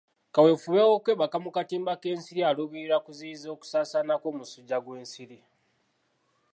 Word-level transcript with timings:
Kaweefube 0.33 0.81
w'okwebaka 0.89 1.37
mu 1.45 1.49
katimba 1.57 1.91
k'ensiri 2.01 2.41
aluubirira 2.49 2.97
kuziyiza 3.05 3.47
okusaasaana 3.55 4.13
kw'omusujja 4.21 4.77
gw'ensiri. 4.85 5.37